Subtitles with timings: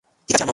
[0.25, 0.49] ঠিক আছে, আর্ম।